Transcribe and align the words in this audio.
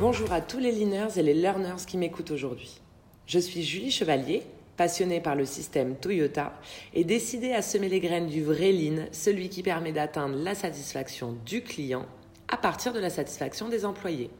Bonjour 0.00 0.32
à 0.32 0.40
tous 0.40 0.60
les 0.60 0.70
leaners 0.70 1.18
et 1.18 1.24
les 1.24 1.34
learners 1.34 1.84
qui 1.84 1.98
m'écoutent 1.98 2.30
aujourd'hui. 2.30 2.80
Je 3.26 3.40
suis 3.40 3.64
Julie 3.64 3.90
Chevalier, 3.90 4.44
passionnée 4.76 5.20
par 5.20 5.34
le 5.34 5.44
système 5.44 5.96
Toyota 5.96 6.52
et 6.94 7.02
décidée 7.02 7.52
à 7.52 7.62
semer 7.62 7.88
les 7.88 7.98
graines 7.98 8.28
du 8.28 8.44
vrai 8.44 8.70
lean, 8.70 9.06
celui 9.10 9.48
qui 9.48 9.64
permet 9.64 9.90
d'atteindre 9.90 10.36
la 10.36 10.54
satisfaction 10.54 11.34
du 11.44 11.62
client 11.62 12.06
à 12.46 12.56
partir 12.56 12.92
de 12.92 13.00
la 13.00 13.10
satisfaction 13.10 13.68
des 13.68 13.84
employés. 13.84 14.30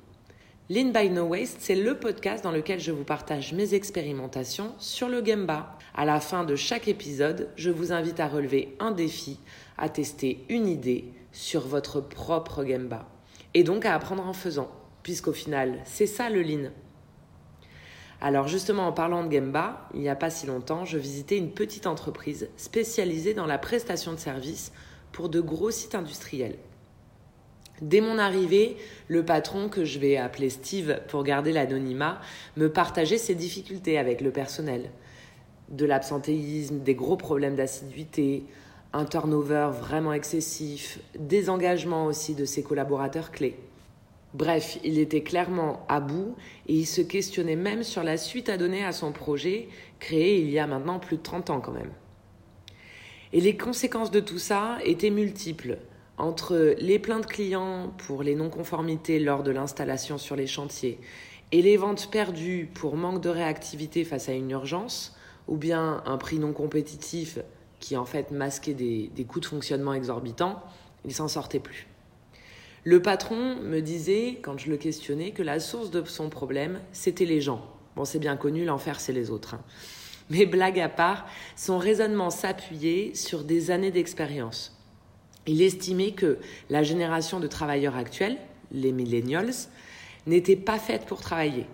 Lean 0.71 0.93
by 0.93 1.11
No 1.11 1.25
Waste, 1.25 1.57
c'est 1.59 1.75
le 1.75 1.99
podcast 1.99 2.45
dans 2.45 2.53
lequel 2.53 2.79
je 2.79 2.93
vous 2.93 3.03
partage 3.03 3.53
mes 3.53 3.75
expérimentations 3.75 4.75
sur 4.79 5.09
le 5.09 5.25
Gemba. 5.25 5.77
À 5.93 6.05
la 6.05 6.21
fin 6.21 6.45
de 6.45 6.55
chaque 6.55 6.87
épisode, 6.87 7.49
je 7.57 7.71
vous 7.71 7.91
invite 7.91 8.21
à 8.21 8.29
relever 8.29 8.77
un 8.79 8.93
défi, 8.93 9.41
à 9.77 9.89
tester 9.89 10.45
une 10.49 10.69
idée 10.69 11.07
sur 11.33 11.67
votre 11.67 12.01
propre 12.01 12.65
Gemba 12.65 13.09
et 13.55 13.65
donc 13.65 13.87
à 13.87 13.95
apprendre 13.97 14.25
en 14.25 14.33
faisant 14.33 14.71
puisqu'au 15.09 15.33
final, 15.33 15.81
c'est 15.87 16.07
ça 16.07 16.29
le 16.29 16.43
lean. 16.43 16.69
Alors 18.21 18.47
justement, 18.47 18.87
en 18.87 18.93
parlant 18.93 19.25
de 19.25 19.33
Gemba, 19.33 19.89
il 19.95 20.01
n'y 20.01 20.11
a 20.11 20.15
pas 20.15 20.29
si 20.29 20.47
longtemps, 20.47 20.85
je 20.85 20.99
visitais 20.99 21.39
une 21.39 21.51
petite 21.51 21.87
entreprise 21.87 22.51
spécialisée 22.59 23.33
dans 23.33 23.47
la 23.47 23.57
prestation 23.57 24.13
de 24.13 24.19
services 24.19 24.71
pour 25.11 25.31
de 25.31 25.41
gros 25.41 25.71
sites 25.71 25.95
industriels. 25.95 26.59
Dès 27.81 28.03
mon 28.03 28.19
arrivée, 28.19 28.77
le 29.07 29.25
patron, 29.25 29.71
que 29.71 29.87
je 29.87 29.99
vais 29.99 30.19
appeler 30.19 30.51
Steve 30.51 31.01
pour 31.09 31.23
garder 31.23 31.53
l'anonymat, 31.53 32.21
me 32.59 32.71
partageait 32.71 33.17
ses 33.17 33.35
difficultés 33.35 33.97
avec 33.97 34.21
le 34.21 34.31
personnel. 34.31 34.91
De 35.71 35.87
l'absentéisme, 35.87 36.81
des 36.81 36.95
gros 36.95 37.17
problèmes 37.17 37.57
d'assiduité, 37.57 38.45
un 38.93 39.07
turnover 39.07 39.71
vraiment 39.73 40.13
excessif, 40.13 40.99
des 41.19 41.49
engagements 41.49 42.05
aussi 42.05 42.35
de 42.35 42.45
ses 42.45 42.63
collaborateurs 42.63 43.31
clés. 43.31 43.59
Bref, 44.35 44.79
il 44.85 44.99
était 44.99 45.23
clairement 45.23 45.87
à 45.89 46.01
bout 46.01 46.37
et 46.67 46.75
il 46.75 46.87
se 46.87 47.01
questionnait 47.01 47.57
même 47.57 47.83
sur 47.83 48.03
la 48.03 48.19
suite 48.19 48.49
à 48.49 48.59
donner 48.59 48.85
à 48.85 48.93
son 48.93 49.11
projet, 49.11 49.69
créé 50.01 50.41
il 50.41 50.51
y 50.51 50.59
a 50.59 50.67
maintenant 50.67 50.99
plus 50.99 51.17
de 51.17 51.23
30 51.23 51.51
ans 51.51 51.61
quand 51.61 51.73
même. 51.73 51.93
Et 53.33 53.41
les 53.41 53.57
conséquences 53.57 54.11
de 54.11 54.21
tout 54.21 54.39
ça 54.39 54.79
étaient 54.85 55.11
multiples, 55.11 55.79
entre 56.19 56.75
les 56.79 56.99
plaintes 56.99 57.27
clients 57.27 57.93
pour 57.97 58.23
les 58.23 58.35
non-conformités 58.35 59.19
lors 59.19 59.43
de 59.43 59.51
l'installation 59.51 60.19
sur 60.19 60.37
les 60.37 60.47
chantiers 60.47 60.99
et 61.53 61.63
les 61.63 61.77
ventes 61.77 62.11
perdues 62.11 62.71
pour 62.75 62.97
manque 62.97 63.23
de 63.23 63.31
réactivité 63.31 64.05
face 64.05 64.29
à 64.29 64.33
une 64.33 64.51
urgence, 64.51 65.17
ou 65.47 65.57
bien 65.57 66.03
un 66.05 66.19
prix 66.19 66.39
non 66.39 66.53
compétitif 66.53 67.39
qui 67.81 67.97
en 67.97 68.05
fait 68.05 68.31
masquait 68.31 68.75
des, 68.75 69.11
des 69.15 69.25
coûts 69.25 69.41
de 69.41 69.47
fonctionnement 69.47 69.95
exorbitants, 69.95 70.63
il 71.07 71.15
s'en 71.15 71.29
sortait 71.29 71.61
plus. 71.61 71.87
Le 72.91 73.03
patron 73.03 73.57
me 73.57 73.81
disait, 73.81 74.39
quand 74.41 74.57
je 74.57 74.71
le 74.71 74.79
questionnais, 74.79 75.33
que 75.33 75.43
la 75.43 75.61
source 75.61 75.91
de 75.91 76.03
son 76.07 76.31
problème, 76.31 76.81
c'était 76.93 77.27
les 77.27 77.43
gens. 77.43 77.63
Bon, 77.97 78.07
c'est 78.07 78.19
bien 78.19 78.35
connu, 78.39 78.65
l'enfer, 78.65 78.99
c'est 78.99 79.13
les 79.13 79.29
autres. 79.29 79.57
Hein. 79.57 79.61
Mais 80.31 80.47
blague 80.47 80.81
à 80.81 80.89
part, 80.89 81.27
son 81.55 81.77
raisonnement 81.77 82.31
s'appuyait 82.31 83.15
sur 83.15 83.45
des 83.45 83.71
années 83.71 83.91
d'expérience. 83.91 84.75
Il 85.47 85.61
estimait 85.61 86.13
que 86.13 86.39
la 86.71 86.83
génération 86.83 87.41
de 87.41 87.47
travailleurs 87.47 87.95
actuels, 87.95 88.39
les 88.73 88.93
millennials, 88.93 89.53
n'était 90.27 90.57
pas 90.57 90.79
faite 90.79 91.05
pour 91.05 91.21
travailler. 91.21 91.67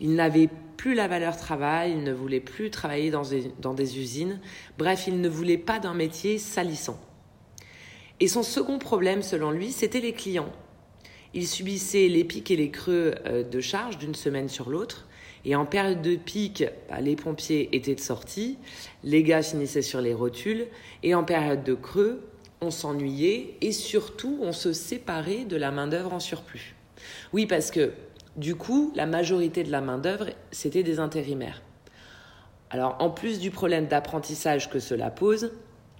Ils 0.00 0.16
n'avaient 0.16 0.50
plus 0.76 0.92
la 0.92 1.08
valeur 1.08 1.38
travail, 1.38 1.92
ils 1.92 2.02
ne 2.02 2.12
voulaient 2.12 2.40
plus 2.40 2.68
travailler 2.68 3.10
dans 3.10 3.22
des, 3.22 3.50
dans 3.58 3.72
des 3.72 3.98
usines, 3.98 4.38
bref, 4.76 5.06
ils 5.06 5.18
ne 5.18 5.30
voulaient 5.30 5.56
pas 5.56 5.78
d'un 5.78 5.94
métier 5.94 6.36
salissant. 6.36 7.00
Et 8.20 8.28
son 8.28 8.42
second 8.42 8.78
problème, 8.78 9.22
selon 9.22 9.50
lui, 9.50 9.70
c'était 9.70 10.00
les 10.00 10.12
clients. 10.12 10.52
Il 11.34 11.46
subissait 11.46 12.08
les 12.08 12.24
pics 12.24 12.50
et 12.50 12.56
les 12.56 12.70
creux 12.70 13.14
euh, 13.26 13.44
de 13.44 13.60
charge 13.60 13.98
d'une 13.98 14.14
semaine 14.14 14.48
sur 14.48 14.70
l'autre. 14.70 15.06
Et 15.44 15.54
en 15.54 15.66
période 15.66 16.02
de 16.02 16.16
pic, 16.16 16.64
bah, 16.88 17.00
les 17.00 17.14
pompiers 17.14 17.68
étaient 17.72 17.94
de 17.94 18.00
sortie, 18.00 18.58
les 19.04 19.22
gars 19.22 19.42
finissaient 19.42 19.82
sur 19.82 20.00
les 20.00 20.14
rotules. 20.14 20.66
Et 21.02 21.14
en 21.14 21.22
période 21.22 21.62
de 21.62 21.74
creux, 21.74 22.22
on 22.60 22.70
s'ennuyait 22.70 23.54
et 23.60 23.72
surtout, 23.72 24.38
on 24.42 24.52
se 24.52 24.72
séparait 24.72 25.44
de 25.44 25.56
la 25.56 25.70
main-d'œuvre 25.70 26.12
en 26.12 26.20
surplus. 26.20 26.74
Oui, 27.32 27.46
parce 27.46 27.70
que 27.70 27.92
du 28.36 28.56
coup, 28.56 28.92
la 28.96 29.06
majorité 29.06 29.62
de 29.62 29.70
la 29.70 29.80
main-d'œuvre, 29.80 30.26
c'était 30.50 30.82
des 30.82 30.98
intérimaires. 30.98 31.62
Alors, 32.70 32.96
en 32.98 33.10
plus 33.10 33.38
du 33.38 33.50
problème 33.50 33.86
d'apprentissage 33.86 34.70
que 34.70 34.80
cela 34.80 35.10
pose, 35.10 35.52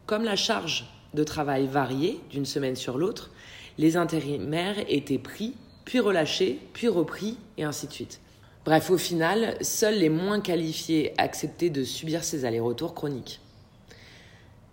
comme 0.07 0.25
la 0.25 0.37
charge 0.37 0.87
de 1.15 1.25
travail 1.25 1.67
variés 1.67 2.21
d'une 2.31 2.47
semaine 2.47 2.77
sur 2.77 2.99
l'autre, 2.99 3.31
les 3.79 3.97
intérimaires 3.97 4.77
étaient 4.89 5.19
pris, 5.19 5.55
puis 5.85 6.01
relâchés, 6.01 6.59
puis 6.73 6.89
repris, 6.89 7.39
et 7.57 7.65
ainsi 7.65 7.87
de 7.87 7.93
suite. 7.93 8.21
Bref, 8.65 8.91
au 8.91 8.99
final, 8.99 9.57
seuls 9.63 9.99
les 9.99 10.11
moins 10.11 10.41
qualifiés 10.41 11.15
acceptaient 11.17 11.71
de 11.71 11.85
subir 11.85 12.25
ces 12.25 12.45
allers-retours 12.45 12.95
chroniques. 12.95 13.41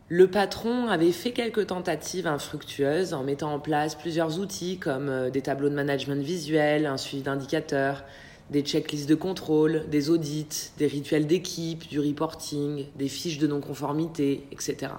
Le 0.08 0.30
patron 0.30 0.88
avait 0.88 1.12
fait 1.12 1.32
quelques 1.32 1.68
tentatives 1.68 2.28
infructueuses 2.28 3.14
en 3.14 3.24
mettant 3.24 3.54
en 3.54 3.60
place 3.60 3.96
plusieurs 3.96 4.40
outils 4.40 4.78
comme 4.78 5.10
euh, 5.10 5.30
des 5.32 5.42
tableaux 5.42 5.70
de 5.70 5.74
management 5.74 6.22
visuel, 6.22 6.86
un 6.86 6.98
suivi 6.98 7.24
d'indicateurs, 7.24 8.04
des 8.52 8.62
checklists 8.62 9.10
de 9.10 9.16
contrôle, 9.16 9.86
des 9.90 10.12
audits, 10.12 10.72
des 10.78 10.86
rituels 10.86 11.26
d'équipe, 11.26 11.88
du 11.88 12.00
reporting, 12.00 12.86
des 12.96 13.08
fiches 13.08 13.40
de 13.40 13.48
non-conformité, 13.48 14.46
etc. 14.52 14.92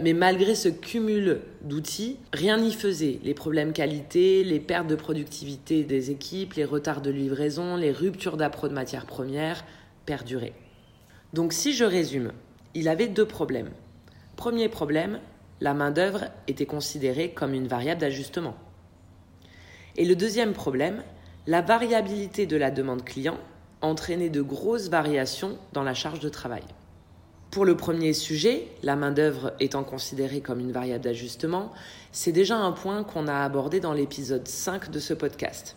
Mais 0.00 0.12
malgré 0.12 0.54
ce 0.54 0.68
cumul 0.68 1.40
d'outils, 1.62 2.18
rien 2.32 2.56
n'y 2.56 2.72
faisait. 2.72 3.18
Les 3.24 3.34
problèmes 3.34 3.72
qualité, 3.72 4.44
les 4.44 4.60
pertes 4.60 4.86
de 4.86 4.94
productivité 4.94 5.82
des 5.82 6.12
équipes, 6.12 6.54
les 6.54 6.64
retards 6.64 7.00
de 7.00 7.10
livraison, 7.10 7.76
les 7.76 7.90
ruptures 7.90 8.36
d'appro 8.36 8.68
de 8.68 8.74
matières 8.74 9.06
premières 9.06 9.64
perduraient. 10.06 10.54
Donc 11.32 11.52
si 11.52 11.72
je 11.72 11.84
résume, 11.84 12.32
il 12.74 12.88
avait 12.88 13.08
deux 13.08 13.26
problèmes. 13.26 13.70
Premier 14.36 14.68
problème, 14.68 15.18
la 15.60 15.74
main-d'œuvre 15.74 16.26
était 16.46 16.64
considérée 16.64 17.32
comme 17.32 17.52
une 17.52 17.66
variable 17.66 18.00
d'ajustement. 18.00 18.54
Et 19.96 20.04
le 20.04 20.14
deuxième 20.14 20.52
problème, 20.52 21.02
la 21.48 21.60
variabilité 21.60 22.46
de 22.46 22.56
la 22.56 22.70
demande 22.70 23.04
client 23.04 23.36
entraînait 23.80 24.30
de 24.30 24.42
grosses 24.42 24.88
variations 24.88 25.58
dans 25.72 25.82
la 25.82 25.94
charge 25.94 26.20
de 26.20 26.28
travail. 26.28 26.62
Pour 27.50 27.64
le 27.64 27.78
premier 27.78 28.12
sujet, 28.12 28.68
la 28.82 28.94
main-d'œuvre 28.94 29.54
étant 29.58 29.82
considérée 29.82 30.42
comme 30.42 30.60
une 30.60 30.70
variable 30.70 31.04
d'ajustement, 31.04 31.72
c'est 32.12 32.30
déjà 32.30 32.56
un 32.58 32.72
point 32.72 33.04
qu'on 33.04 33.26
a 33.26 33.42
abordé 33.42 33.80
dans 33.80 33.94
l'épisode 33.94 34.46
5 34.46 34.90
de 34.90 34.98
ce 34.98 35.14
podcast. 35.14 35.74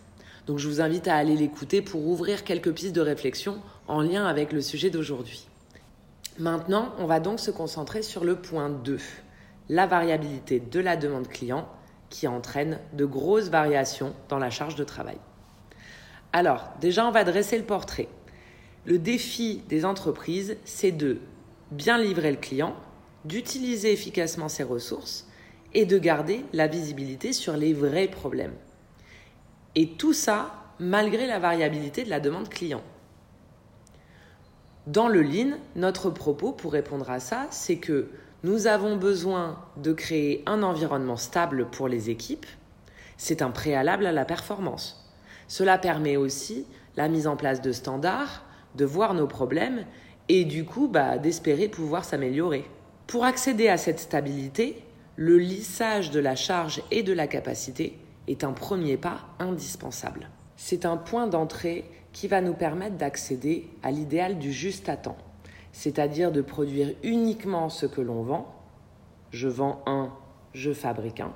Donc 0.47 0.57
je 0.57 0.67
vous 0.67 0.81
invite 0.81 1.07
à 1.07 1.15
aller 1.15 1.37
l'écouter 1.37 1.81
pour 1.81 2.05
ouvrir 2.07 2.43
quelques 2.43 2.73
pistes 2.73 2.95
de 2.95 2.99
réflexion 2.99 3.61
en 3.87 4.01
lien 4.01 4.25
avec 4.25 4.51
le 4.51 4.59
sujet 4.59 4.89
d'aujourd'hui. 4.89 5.47
Maintenant, 6.39 6.93
on 6.99 7.05
va 7.05 7.21
donc 7.21 7.39
se 7.39 7.51
concentrer 7.51 8.01
sur 8.01 8.25
le 8.25 8.35
point 8.35 8.69
2, 8.69 8.99
la 9.69 9.87
variabilité 9.87 10.59
de 10.59 10.79
la 10.81 10.97
demande 10.97 11.29
client 11.29 11.69
qui 12.09 12.27
entraîne 12.27 12.79
de 12.91 13.05
grosses 13.05 13.49
variations 13.49 14.13
dans 14.27 14.39
la 14.39 14.49
charge 14.49 14.75
de 14.75 14.83
travail. 14.83 15.17
Alors, 16.33 16.69
déjà, 16.81 17.07
on 17.07 17.11
va 17.11 17.23
dresser 17.23 17.57
le 17.57 17.63
portrait. 17.63 18.09
Le 18.83 18.97
défi 18.97 19.63
des 19.69 19.85
entreprises, 19.85 20.57
c'est 20.65 20.91
de 20.91 21.19
bien 21.71 21.97
livrer 21.97 22.31
le 22.31 22.37
client, 22.37 22.75
d'utiliser 23.25 23.91
efficacement 23.91 24.49
ses 24.49 24.63
ressources 24.63 25.27
et 25.73 25.85
de 25.85 25.97
garder 25.97 26.45
la 26.53 26.67
visibilité 26.67 27.33
sur 27.33 27.55
les 27.55 27.73
vrais 27.73 28.07
problèmes. 28.07 28.55
Et 29.75 29.89
tout 29.89 30.13
ça 30.13 30.53
malgré 30.79 31.27
la 31.27 31.39
variabilité 31.39 32.03
de 32.03 32.09
la 32.09 32.19
demande 32.19 32.49
client. 32.49 32.81
Dans 34.87 35.07
le 35.07 35.21
Lean, 35.21 35.57
notre 35.75 36.09
propos 36.09 36.51
pour 36.51 36.73
répondre 36.73 37.09
à 37.11 37.19
ça, 37.19 37.45
c'est 37.51 37.77
que 37.77 38.09
nous 38.43 38.65
avons 38.65 38.97
besoin 38.97 39.59
de 39.77 39.93
créer 39.93 40.43
un 40.47 40.63
environnement 40.63 41.17
stable 41.17 41.67
pour 41.69 41.87
les 41.87 42.09
équipes. 42.09 42.47
C'est 43.15 43.43
un 43.43 43.51
préalable 43.51 44.07
à 44.07 44.11
la 44.11 44.25
performance. 44.25 45.07
Cela 45.47 45.77
permet 45.77 46.17
aussi 46.17 46.65
la 46.97 47.07
mise 47.07 47.27
en 47.27 47.35
place 47.35 47.61
de 47.61 47.71
standards, 47.71 48.43
de 48.75 48.85
voir 48.85 49.13
nos 49.13 49.27
problèmes 49.27 49.85
et 50.33 50.45
du 50.45 50.63
coup 50.63 50.87
bah, 50.87 51.17
d'espérer 51.17 51.67
pouvoir 51.67 52.05
s'améliorer. 52.05 52.63
Pour 53.05 53.25
accéder 53.25 53.67
à 53.67 53.75
cette 53.75 53.99
stabilité, 53.99 54.81
le 55.17 55.37
lissage 55.37 56.09
de 56.09 56.21
la 56.21 56.37
charge 56.37 56.81
et 56.89 57.03
de 57.03 57.11
la 57.11 57.27
capacité 57.27 57.97
est 58.29 58.45
un 58.45 58.53
premier 58.53 58.95
pas 58.95 59.25
indispensable. 59.39 60.29
C'est 60.55 60.85
un 60.85 60.95
point 60.95 61.27
d'entrée 61.27 61.83
qui 62.13 62.29
va 62.29 62.39
nous 62.39 62.53
permettre 62.53 62.95
d'accéder 62.95 63.67
à 63.83 63.91
l'idéal 63.91 64.39
du 64.39 64.53
juste 64.53 64.87
à 64.87 64.95
temps, 64.95 65.17
c'est-à-dire 65.73 66.31
de 66.31 66.41
produire 66.41 66.93
uniquement 67.03 67.67
ce 67.67 67.85
que 67.85 67.99
l'on 67.99 68.23
vend, 68.23 68.55
je 69.31 69.49
vends 69.49 69.83
un, 69.85 70.13
je 70.53 70.71
fabrique 70.71 71.19
un, 71.19 71.33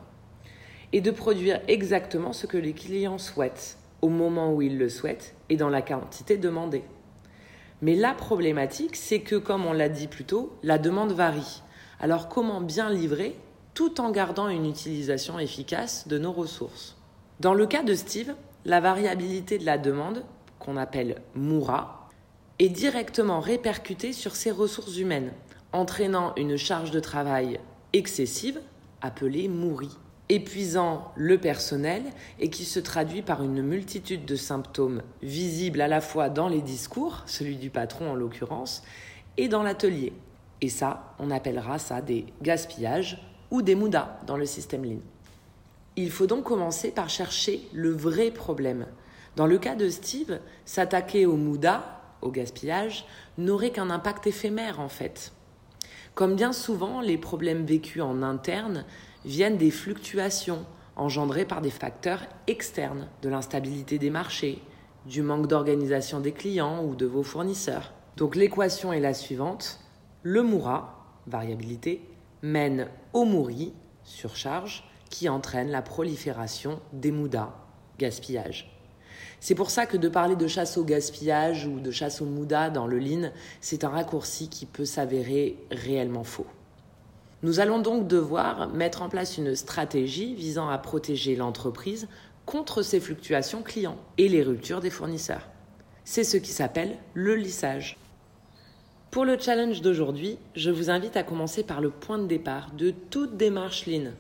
et 0.93 1.01
de 1.01 1.11
produire 1.11 1.59
exactement 1.67 2.31
ce 2.31 2.47
que 2.47 2.57
les 2.57 2.71
clients 2.71 3.17
souhaitent, 3.17 3.77
au 4.01 4.07
moment 4.07 4.53
où 4.53 4.61
ils 4.61 4.77
le 4.77 4.87
souhaitent 4.87 5.35
et 5.49 5.57
dans 5.57 5.69
la 5.69 5.81
quantité 5.81 6.37
demandée. 6.37 6.85
Mais 7.81 7.95
la 7.95 8.13
problématique, 8.13 8.95
c'est 8.95 9.21
que, 9.21 9.35
comme 9.35 9.65
on 9.65 9.73
l'a 9.73 9.89
dit 9.89 10.07
plus 10.07 10.23
tôt, 10.23 10.57
la 10.63 10.77
demande 10.77 11.11
varie. 11.11 11.61
Alors 11.99 12.29
comment 12.29 12.61
bien 12.61 12.89
livrer 12.89 13.35
tout 13.73 13.99
en 13.99 14.11
gardant 14.11 14.47
une 14.47 14.65
utilisation 14.65 15.39
efficace 15.39 16.07
de 16.07 16.17
nos 16.17 16.31
ressources? 16.31 16.97
Dans 17.39 17.53
le 17.53 17.67
cas 17.67 17.83
de 17.83 17.93
Steve, 17.93 18.33
la 18.63 18.79
variabilité 18.79 19.57
de 19.57 19.65
la 19.65 19.77
demande, 19.77 20.23
qu'on 20.59 20.77
appelle 20.77 21.21
Moura, 21.35 22.09
est 22.59 22.69
directement 22.69 23.41
répercutée 23.41 24.13
sur 24.13 24.35
ses 24.35 24.51
ressources 24.51 24.97
humaines, 24.97 25.33
entraînant 25.73 26.33
une 26.37 26.55
charge 26.55 26.91
de 26.91 27.01
travail 27.01 27.59
excessive, 27.91 28.61
appelée 29.01 29.49
Mouri, 29.49 29.89
épuisant 30.29 31.11
le 31.15 31.37
personnel 31.37 32.03
et 32.39 32.49
qui 32.49 32.65
se 32.65 32.79
traduit 32.79 33.21
par 33.21 33.43
une 33.43 33.61
multitude 33.61 34.25
de 34.25 34.35
symptômes 34.35 35.01
visibles 35.21 35.81
à 35.81 35.87
la 35.87 36.01
fois 36.01 36.29
dans 36.29 36.47
les 36.47 36.61
discours, 36.61 37.23
celui 37.25 37.57
du 37.57 37.69
patron 37.69 38.11
en 38.11 38.15
l'occurrence, 38.15 38.83
et 39.37 39.47
dans 39.47 39.63
l'atelier. 39.63 40.13
Et 40.61 40.69
ça, 40.69 41.15
on 41.19 41.31
appellera 41.31 41.77
ça 41.77 42.01
des 42.01 42.25
gaspillages 42.41 43.21
ou 43.51 43.61
des 43.61 43.75
moudas 43.75 44.19
dans 44.25 44.37
le 44.37 44.45
système 44.45 44.83
Lean. 44.83 44.99
Il 45.95 46.11
faut 46.11 46.27
donc 46.27 46.43
commencer 46.43 46.91
par 46.91 47.09
chercher 47.09 47.61
le 47.71 47.91
vrai 47.91 48.31
problème. 48.31 48.87
Dans 49.35 49.45
le 49.45 49.57
cas 49.57 49.75
de 49.75 49.89
Steve, 49.89 50.39
s'attaquer 50.65 51.25
au 51.25 51.35
mouda, 51.35 52.01
au 52.21 52.31
gaspillage, 52.31 53.05
n'aurait 53.37 53.71
qu'un 53.71 53.89
impact 53.89 54.27
éphémère 54.27 54.79
en 54.79 54.89
fait. 54.89 55.31
Comme 56.15 56.37
bien 56.37 56.53
souvent, 56.53 57.01
les 57.01 57.17
problèmes 57.17 57.65
vécus 57.65 58.01
en 58.01 58.23
interne 58.23 58.85
viennent 59.25 59.57
des 59.57 59.69
fluctuations 59.69 60.65
engendrées 60.95 61.43
par 61.43 61.59
des 61.59 61.69
facteurs 61.69 62.21
externes, 62.47 63.09
de 63.21 63.27
l'instabilité 63.27 63.99
des 63.99 64.09
marchés, 64.09 64.61
du 65.05 65.21
manque 65.21 65.47
d'organisation 65.47 66.21
des 66.21 66.31
clients 66.31 66.85
ou 66.85 66.95
de 66.95 67.05
vos 67.05 67.21
fournisseurs. 67.21 67.93
Donc 68.15 68.37
l'équation 68.37 68.93
est 68.93 69.01
la 69.01 69.13
suivante. 69.13 69.81
Le 70.23 70.41
Moura, 70.41 71.05
variabilité, 71.27 72.09
mène 72.41 72.87
au 73.11 73.25
Mouri, 73.25 73.73
surcharge, 74.05 74.85
qui 75.09 75.27
entraîne 75.27 75.69
la 75.69 75.81
prolifération 75.81 76.79
des 76.93 77.11
moudas, 77.11 77.53
gaspillage. 77.99 78.74
C'est 79.39 79.55
pour 79.55 79.69
ça 79.69 79.85
que 79.85 79.97
de 79.97 80.09
parler 80.09 80.35
de 80.35 80.47
chasse 80.47 80.77
au 80.77 80.83
gaspillage 80.83 81.65
ou 81.65 81.79
de 81.79 81.91
chasse 81.91 82.21
au 82.21 82.25
mouda 82.25 82.69
dans 82.69 82.87
le 82.87 82.99
lean, 82.99 83.31
c'est 83.61 83.83
un 83.83 83.89
raccourci 83.89 84.49
qui 84.49 84.65
peut 84.65 84.85
s'avérer 84.85 85.57
réellement 85.71 86.23
faux. 86.23 86.47
Nous 87.43 87.59
allons 87.59 87.79
donc 87.79 88.07
devoir 88.07 88.69
mettre 88.69 89.01
en 89.01 89.09
place 89.09 89.37
une 89.37 89.55
stratégie 89.55 90.33
visant 90.33 90.69
à 90.69 90.77
protéger 90.77 91.35
l'entreprise 91.35 92.07
contre 92.45 92.81
ces 92.81 92.99
fluctuations 92.99 93.61
clients 93.61 93.97
et 94.17 94.29
les 94.29 94.41
ruptures 94.41 94.81
des 94.81 94.89
fournisseurs. 94.89 95.47
C'est 96.05 96.23
ce 96.23 96.37
qui 96.37 96.51
s'appelle 96.51 96.97
le 97.13 97.35
lissage. 97.35 97.97
Pour 99.11 99.25
le 99.25 99.39
challenge 99.39 99.81
d'aujourd'hui, 99.81 100.37
je 100.55 100.71
vous 100.71 100.89
invite 100.89 101.17
à 101.17 101.23
commencer 101.23 101.63
par 101.63 101.81
le 101.81 101.89
point 101.89 102.17
de 102.17 102.27
départ 102.27 102.71
de 102.71 102.91
toute 102.91 103.37
démarche 103.37 103.85
Lean, 103.85 104.11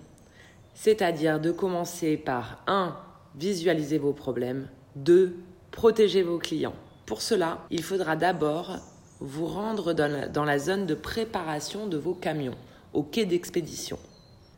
c'est-à-dire 0.73 1.39
de 1.39 1.51
commencer 1.51 2.17
par 2.17 2.63
1. 2.67 2.95
Visualiser 3.37 3.97
vos 3.97 4.13
problèmes, 4.13 4.69
2. 4.95 5.35
Protéger 5.71 6.23
vos 6.23 6.37
clients. 6.37 6.75
Pour 7.05 7.21
cela, 7.21 7.65
il 7.69 7.83
faudra 7.83 8.15
d'abord 8.15 8.77
vous 9.19 9.45
rendre 9.45 9.93
dans 9.93 10.45
la 10.45 10.59
zone 10.59 10.85
de 10.85 10.95
préparation 10.95 11.87
de 11.87 11.97
vos 11.97 12.13
camions 12.13 12.55
au 12.93 13.03
quai 13.03 13.25
d'expédition. 13.25 13.99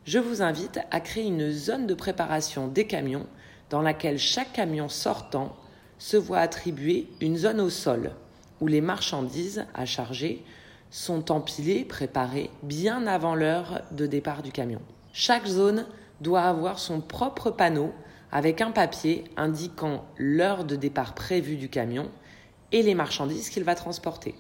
Je 0.06 0.20
vous 0.20 0.44
invite 0.44 0.80
à 0.92 1.00
créer 1.00 1.26
une 1.26 1.52
zone 1.52 1.88
de 1.88 1.96
préparation 1.96 2.68
des 2.68 2.86
camions 2.86 3.26
dans 3.72 3.82
laquelle 3.82 4.20
chaque 4.20 4.54
camion 4.54 4.90
sortant 4.90 5.56
se 5.98 6.18
voit 6.18 6.40
attribuer 6.40 7.10
une 7.20 7.38
zone 7.38 7.60
au 7.60 7.72
sol 7.72 8.12
où 8.62 8.68
les 8.68 8.82
marchandises 8.82 9.66
à 9.74 9.86
charger 9.86 10.44
sont 10.92 11.32
empilées, 11.32 11.84
préparées 11.84 12.52
bien 12.62 13.08
avant 13.08 13.34
l'heure 13.34 13.82
de 13.92 14.06
départ 14.06 14.44
du 14.44 14.52
camion. 14.52 14.82
Chaque 15.14 15.48
zone 15.48 15.86
doit 16.22 16.44
avoir 16.44 16.78
son 16.78 17.02
propre 17.02 17.50
panneau 17.50 17.92
avec 18.32 18.62
un 18.62 18.72
papier 18.72 19.24
indiquant 19.38 20.06
l'heure 20.18 20.66
de 20.66 20.76
départ 20.76 21.16
prévue 21.16 21.56
du 21.56 21.70
camion 21.70 22.10
et 22.72 22.84
les 22.84 22.96
marchandises 22.96 23.50
qu'il 23.50 23.64
va 23.64 23.76
transporter. 23.76 24.36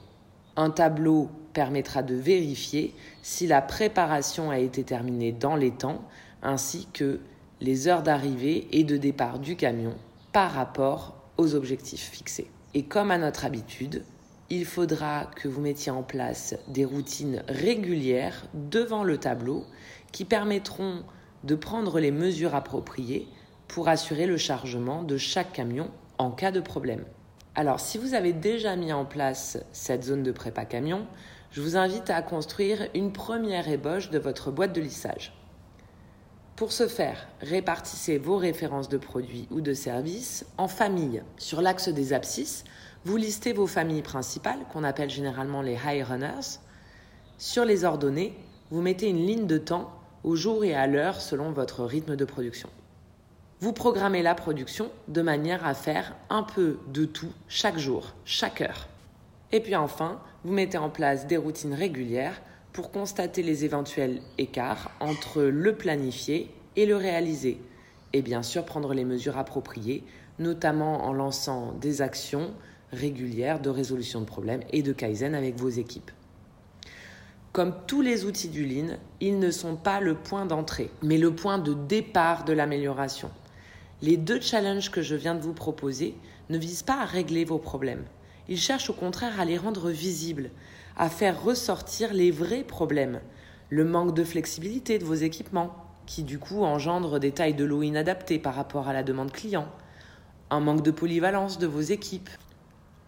Un 0.55 0.69
tableau 0.69 1.29
permettra 1.53 2.03
de 2.03 2.15
vérifier 2.15 2.93
si 3.21 3.47
la 3.47 3.61
préparation 3.61 4.51
a 4.51 4.59
été 4.59 4.83
terminée 4.83 5.31
dans 5.31 5.55
les 5.55 5.71
temps, 5.71 6.03
ainsi 6.41 6.87
que 6.93 7.19
les 7.61 7.87
heures 7.87 8.03
d'arrivée 8.03 8.67
et 8.71 8.83
de 8.83 8.97
départ 8.97 9.39
du 9.39 9.55
camion 9.55 9.95
par 10.33 10.51
rapport 10.51 11.15
aux 11.37 11.55
objectifs 11.55 12.09
fixés. 12.11 12.51
Et 12.73 12.83
comme 12.83 13.11
à 13.11 13.17
notre 13.17 13.45
habitude, 13.45 14.03
il 14.49 14.65
faudra 14.65 15.25
que 15.35 15.47
vous 15.47 15.61
mettiez 15.61 15.91
en 15.91 16.03
place 16.03 16.55
des 16.67 16.85
routines 16.85 17.43
régulières 17.47 18.45
devant 18.53 19.03
le 19.03 19.17
tableau 19.17 19.65
qui 20.11 20.25
permettront 20.25 21.03
de 21.43 21.55
prendre 21.55 21.99
les 21.99 22.11
mesures 22.11 22.55
appropriées 22.55 23.27
pour 23.67 23.89
assurer 23.89 24.25
le 24.25 24.37
chargement 24.37 25.03
de 25.03 25.17
chaque 25.17 25.53
camion 25.53 25.89
en 26.17 26.31
cas 26.31 26.51
de 26.51 26.59
problème. 26.59 27.05
Alors, 27.55 27.79
si 27.79 27.97
vous 27.97 28.13
avez 28.13 28.33
déjà 28.33 28.75
mis 28.75 28.93
en 28.93 29.05
place 29.05 29.57
cette 29.71 30.03
zone 30.03 30.23
de 30.23 30.31
prépa 30.31 30.65
camion, 30.65 31.07
je 31.51 31.61
vous 31.61 31.75
invite 31.75 32.09
à 32.09 32.21
construire 32.21 32.87
une 32.93 33.11
première 33.11 33.67
ébauche 33.67 34.09
de 34.09 34.19
votre 34.19 34.51
boîte 34.51 34.73
de 34.73 34.81
lissage. 34.81 35.33
Pour 36.55 36.71
ce 36.71 36.87
faire, 36.87 37.27
répartissez 37.41 38.17
vos 38.17 38.37
références 38.37 38.89
de 38.89 38.97
produits 38.97 39.47
ou 39.51 39.61
de 39.61 39.73
services 39.73 40.45
en 40.57 40.67
familles. 40.67 41.23
Sur 41.37 41.61
l'axe 41.61 41.89
des 41.89 42.13
abscisses, 42.13 42.63
vous 43.05 43.17
listez 43.17 43.53
vos 43.53 43.67
familles 43.67 44.01
principales, 44.01 44.59
qu'on 44.71 44.83
appelle 44.83 45.09
généralement 45.09 45.61
les 45.61 45.77
high 45.85 46.03
runners. 46.03 46.59
Sur 47.37 47.63
les 47.63 47.85
ordonnées, 47.85 48.37
vous 48.71 48.81
mettez 48.81 49.07
une 49.07 49.25
ligne 49.25 49.47
de 49.47 49.57
temps 49.57 49.91
au 50.23 50.35
jour 50.35 50.65
et 50.65 50.73
à 50.73 50.87
l'heure 50.87 51.21
selon 51.21 51.51
votre 51.51 51.85
rythme 51.85 52.15
de 52.15 52.25
production. 52.25 52.69
Vous 53.59 53.73
programmez 53.73 54.21
la 54.21 54.35
production 54.35 54.91
de 55.07 55.23
manière 55.23 55.65
à 55.65 55.73
faire 55.73 56.15
un 56.29 56.43
peu 56.43 56.77
de 56.93 57.05
tout 57.05 57.31
chaque 57.47 57.79
jour, 57.79 58.13
chaque 58.23 58.61
heure. 58.61 58.87
Et 59.51 59.61
puis 59.61 59.75
enfin, 59.75 60.21
vous 60.43 60.53
mettez 60.53 60.77
en 60.77 60.91
place 60.91 61.25
des 61.25 61.37
routines 61.37 61.73
régulières 61.73 62.39
pour 62.71 62.91
constater 62.91 63.41
les 63.41 63.65
éventuels 63.65 64.21
écarts 64.37 64.91
entre 64.99 65.41
le 65.41 65.75
planifié 65.75 66.51
et 66.75 66.85
le 66.85 66.97
réalisé. 66.97 67.59
Et 68.13 68.21
bien 68.21 68.43
sûr 68.43 68.63
prendre 68.63 68.93
les 68.93 69.05
mesures 69.05 69.39
appropriées, 69.39 70.03
notamment 70.37 71.05
en 71.05 71.13
lançant 71.13 71.71
des 71.81 72.03
actions 72.03 72.53
régulières 72.91 73.59
de 73.59 73.71
résolution 73.71 74.21
de 74.21 74.25
problèmes 74.25 74.61
et 74.71 74.83
de 74.83 74.93
Kaizen 74.93 75.33
avec 75.33 75.55
vos 75.55 75.69
équipes. 75.69 76.11
Comme 77.53 77.73
tous 77.87 78.03
les 78.03 78.23
outils 78.23 78.49
du 78.49 78.67
Lean, 78.67 78.97
ils 79.19 79.39
ne 79.39 79.49
sont 79.49 79.77
pas 79.77 79.99
le 79.99 80.13
point 80.13 80.45
d'entrée, 80.45 80.91
mais 81.01 81.17
le 81.17 81.33
point 81.33 81.57
de 81.57 81.73
départ 81.73 82.45
de 82.45 82.53
l'amélioration. 82.53 83.31
Les 84.03 84.15
deux 84.15 84.39
challenges 84.39 84.91
que 84.91 85.01
je 85.01 85.15
viens 85.15 85.33
de 85.33 85.41
vous 85.41 85.53
proposer 85.53 86.15
ne 86.49 86.59
visent 86.59 86.83
pas 86.83 87.01
à 87.01 87.05
régler 87.05 87.45
vos 87.45 87.57
problèmes. 87.57 88.05
Ils 88.47 88.59
cherchent 88.59 88.91
au 88.91 88.93
contraire 88.93 89.39
à 89.39 89.45
les 89.45 89.57
rendre 89.57 89.89
visibles, 89.89 90.51
à 90.95 91.09
faire 91.09 91.41
ressortir 91.41 92.13
les 92.13 92.29
vrais 92.29 92.63
problèmes. 92.63 93.21
Le 93.69 93.85
manque 93.85 94.13
de 94.13 94.23
flexibilité 94.23 94.99
de 94.99 95.03
vos 95.03 95.15
équipements, 95.15 95.75
qui 96.05 96.21
du 96.21 96.37
coup 96.37 96.63
engendre 96.63 97.19
des 97.19 97.31
tailles 97.31 97.55
de 97.55 97.65
l'eau 97.65 97.81
inadaptées 97.81 98.37
par 98.37 98.53
rapport 98.53 98.87
à 98.87 98.93
la 98.93 99.01
demande 99.01 99.31
client. 99.31 99.67
Un 100.51 100.59
manque 100.59 100.83
de 100.83 100.91
polyvalence 100.91 101.57
de 101.57 101.65
vos 101.65 101.81
équipes. 101.81 102.29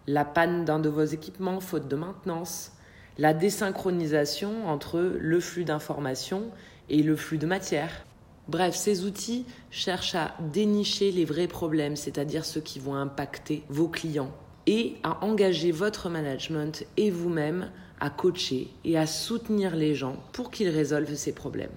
La 0.08 0.24
panne 0.24 0.64
d'un 0.64 0.80
de 0.80 0.88
vos 0.88 1.04
équipements 1.04 1.60
faute 1.60 1.86
de 1.86 1.94
maintenance. 1.94 2.72
La 3.16 3.32
désynchronisation 3.32 4.66
entre 4.68 4.98
le 4.98 5.38
flux 5.38 5.64
d'informations 5.64 6.50
et 6.88 7.04
le 7.04 7.14
flux 7.14 7.38
de 7.38 7.46
matière. 7.46 8.04
Bref, 8.50 8.74
ces 8.74 9.04
outils 9.04 9.46
cherchent 9.70 10.16
à 10.16 10.34
dénicher 10.52 11.12
les 11.12 11.24
vrais 11.24 11.46
problèmes, 11.46 11.94
c'est-à-dire 11.94 12.44
ceux 12.44 12.60
qui 12.60 12.80
vont 12.80 12.96
impacter 12.96 13.62
vos 13.68 13.86
clients, 13.86 14.32
et 14.66 14.96
à 15.04 15.24
engager 15.24 15.70
votre 15.70 16.08
management 16.08 16.84
et 16.96 17.12
vous-même 17.12 17.70
à 18.00 18.10
coacher 18.10 18.66
et 18.84 18.98
à 18.98 19.06
soutenir 19.06 19.76
les 19.76 19.94
gens 19.94 20.16
pour 20.32 20.50
qu'ils 20.50 20.68
résolvent 20.68 21.14
ces 21.14 21.32
problèmes. 21.32 21.70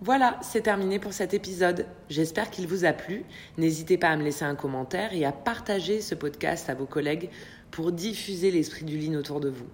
Voilà, 0.00 0.40
c'est 0.42 0.62
terminé 0.62 0.98
pour 0.98 1.12
cet 1.12 1.34
épisode. 1.34 1.86
J'espère 2.10 2.50
qu'il 2.50 2.66
vous 2.66 2.84
a 2.84 2.92
plu. 2.92 3.24
N'hésitez 3.58 3.96
pas 3.96 4.08
à 4.08 4.16
me 4.16 4.24
laisser 4.24 4.44
un 4.44 4.56
commentaire 4.56 5.12
et 5.12 5.24
à 5.24 5.30
partager 5.30 6.00
ce 6.00 6.16
podcast 6.16 6.68
à 6.68 6.74
vos 6.74 6.86
collègues 6.86 7.30
pour 7.70 7.92
diffuser 7.92 8.50
l'esprit 8.50 8.84
du 8.84 8.98
lean 8.98 9.14
autour 9.14 9.38
de 9.38 9.50
vous. 9.50 9.68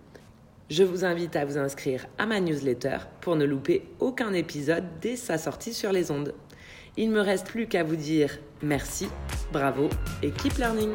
Je 0.71 0.83
vous 0.83 1.05
invite 1.05 1.37
à 1.37 1.45
vous 1.45 1.59
inscrire 1.59 2.07
à 2.17 2.25
ma 2.25 2.41
newsletter 2.41 2.99
pour 3.21 3.37
ne 3.37 3.45
louper 3.45 3.83
aucun 4.01 4.33
épisode 4.33 4.85
dès 5.03 5.17
sa 5.17 5.37
sortie 5.37 5.75
sur 5.75 5.93
les 5.93 6.11
ondes. 6.11 6.35
Il 6.97 7.11
ne 7.11 7.15
me 7.15 7.21
reste 7.21 7.47
plus 7.47 7.67
qu'à 7.67 7.85
vous 7.85 7.97
dire 7.97 8.39
merci, 8.63 9.09
bravo 9.53 9.91
et 10.23 10.31
keep 10.31 10.57
learning. 10.57 10.95